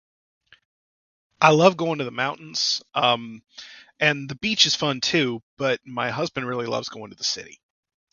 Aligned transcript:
I 1.39 1.51
love 1.51 1.77
going 1.77 1.99
to 1.99 2.03
the 2.05 2.11
mountains, 2.11 2.81
um, 2.95 3.43
and 3.99 4.27
the 4.29 4.33
beach 4.35 4.65
is 4.65 4.73
fun, 4.75 4.99
too, 5.01 5.41
but 5.57 5.79
my 5.85 6.09
husband 6.09 6.47
really 6.47 6.65
loves 6.67 6.89
going 6.89 7.11
to 7.11 7.17
the 7.17 7.23
city. 7.23 7.59